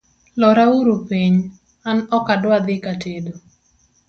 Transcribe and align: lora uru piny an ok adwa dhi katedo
lora 0.41 0.63
uru 0.79 0.95
piny 1.07 1.35
an 1.89 1.97
ok 2.17 2.27
adwa 2.35 2.57
dhi 2.65 2.75
katedo 2.85 3.33